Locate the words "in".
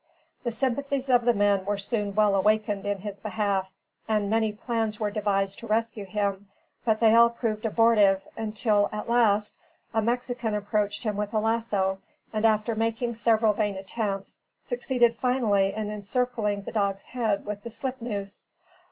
2.87-2.97, 15.71-15.91